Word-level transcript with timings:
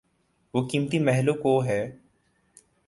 وہ 0.53 0.67
قیمتی 0.67 0.99
محل 0.99 1.29
وقوع 1.29 1.65
ہے۔ 1.65 1.95